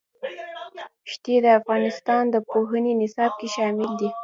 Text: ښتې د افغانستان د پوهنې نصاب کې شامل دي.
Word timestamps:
ښتې 1.11 1.35
د 1.43 1.47
افغانستان 1.59 2.23
د 2.29 2.35
پوهنې 2.49 2.93
نصاب 3.01 3.31
کې 3.39 3.47
شامل 3.55 3.89
دي. 3.99 4.09